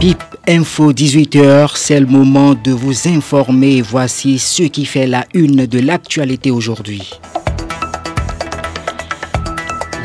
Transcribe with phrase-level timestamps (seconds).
[0.00, 3.82] BIP Info 18h, c'est le moment de vous informer.
[3.82, 7.10] Voici ce qui fait la une de l'actualité aujourd'hui.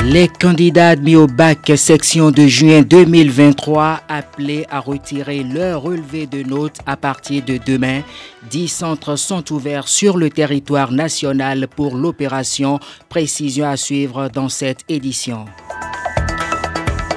[0.06, 6.42] Les candidats admis au bac section de juin 2023 appelés à retirer leur relevé de
[6.42, 8.02] notes à partir de demain.
[8.50, 12.80] Dix centres sont ouverts sur le territoire national pour l'opération.
[13.10, 15.46] Précision à suivre dans cette édition.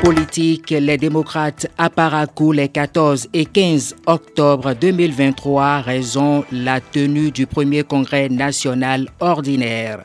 [0.02, 7.46] Politique, les démocrates à Paracou les 14 et 15 octobre 2023, raison la tenue du
[7.46, 10.05] premier congrès national ordinaire.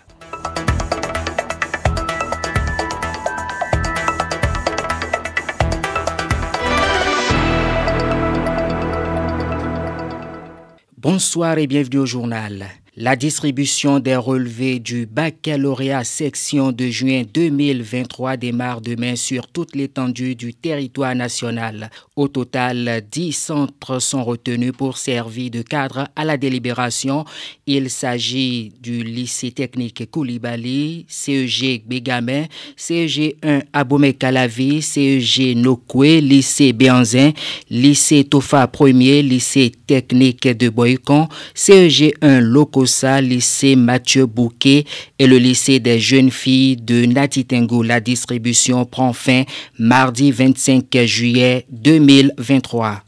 [10.97, 12.65] Bonsoir et bienvenue au journal.
[12.97, 20.35] La distribution des relevés du baccalauréat section de juin 2023 démarre demain sur toute l'étendue
[20.35, 21.89] du territoire national.
[22.17, 27.23] Au total, 10 centres sont retenus pour servir de cadre à la délibération.
[27.65, 36.73] Il s'agit du lycée technique Koulibaly, CEG Bégamin, CEG 1 Abomey Calavi, CEG Nokwe, lycée
[36.73, 37.31] Béanzin,
[37.69, 42.80] lycée Tofa 1er, lycée technique de Boycon, CEG 1 Loco
[43.21, 44.85] lycée Mathieu Bouquet
[45.19, 47.83] et le lycée des jeunes filles de Natitengo.
[47.83, 49.43] La distribution prend fin
[49.77, 53.03] mardi 25 juillet 2023.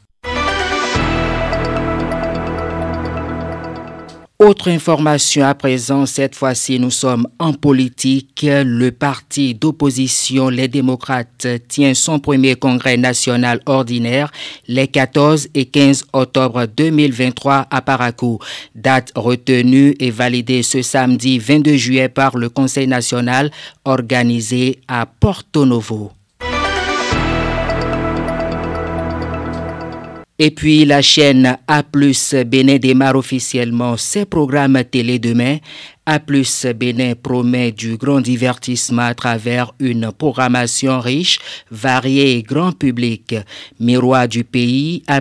[4.44, 8.44] Autre information à présent, cette fois-ci nous sommes en politique.
[8.46, 14.30] Le parti d'opposition, les démocrates, tient son premier congrès national ordinaire
[14.68, 18.38] les 14 et 15 octobre 2023 à Paracou.
[18.74, 23.50] Date retenue et validée ce samedi 22 juillet par le Conseil national
[23.86, 26.12] organisé à Porto Novo.
[30.40, 31.82] Et puis la chaîne A+,
[32.44, 35.58] Bénin démarre officiellement ses programmes télé demain.
[36.06, 41.38] A+, Bénin promet du grand divertissement à travers une programmation riche,
[41.70, 43.36] variée et grand public.
[43.78, 45.20] Miroir du pays, A+,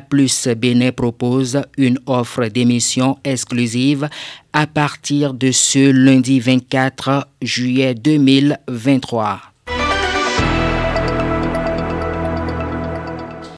[0.57, 4.09] Bénin propose une offre d'émissions exclusive
[4.51, 9.52] à partir de ce lundi 24 juillet 2023.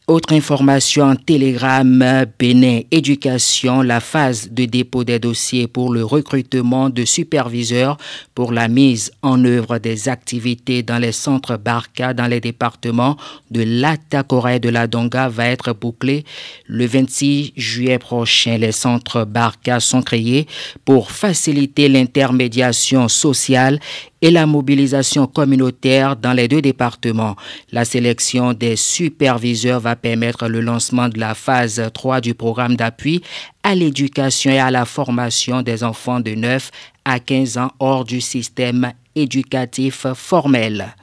[0.07, 7.05] Autre information télégramme, Bénin Éducation, la phase de dépôt des dossiers pour le recrutement de
[7.05, 7.97] superviseurs
[8.35, 13.17] pour la mise en œuvre des activités dans les centres Barca dans les départements
[13.49, 16.23] de l'Atakora et de la Donga va être bouclée
[16.67, 18.59] le 26 juillet prochain.
[18.59, 20.45] Les centres Barca sont créés
[20.85, 23.79] pour faciliter l'intermédiation sociale
[24.25, 27.35] et la mobilisation communautaire dans les deux départements.
[27.71, 33.21] La sélection des superviseurs va permettre le lancement de la phase 3 du programme d'appui
[33.61, 36.71] à l'éducation et à la formation des enfants de 9
[37.05, 40.95] à 15 ans hors du système éducatif formel.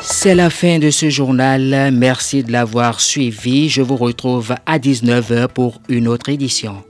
[0.00, 1.92] C'est la fin de ce journal.
[1.92, 3.68] Merci de l'avoir suivi.
[3.68, 6.82] Je vous retrouve à 19h pour une autre édition.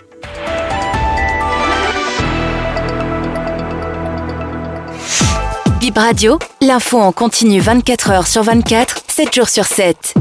[5.84, 10.15] Bip Radio, l'info en continu 24 h sur 24, 7 jours sur 7.